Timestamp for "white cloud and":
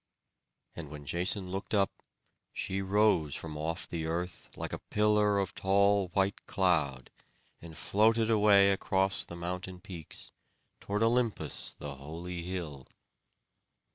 6.15-7.77